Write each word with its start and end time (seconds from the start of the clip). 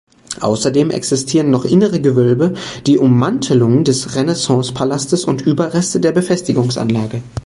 Außerdem 0.39 0.89
existieren 0.89 1.51
noch 1.51 1.63
innere 1.63 2.01
Gewölbe, 2.01 2.55
die 2.87 2.97
Ummantelung 2.97 3.83
des 3.83 4.15
Renaissance-Palastes 4.15 5.25
und 5.25 5.43
Überreste 5.43 5.99
der 5.99 6.11
Befestigungsanlage. 6.11 7.21